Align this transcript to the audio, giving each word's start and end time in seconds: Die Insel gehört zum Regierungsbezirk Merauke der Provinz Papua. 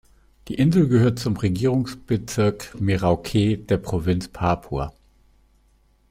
Die 0.47 0.55
Insel 0.55 0.87
gehört 0.87 1.19
zum 1.19 1.37
Regierungsbezirk 1.37 2.75
Merauke 2.81 3.59
der 3.59 3.77
Provinz 3.77 4.29
Papua. 4.29 4.91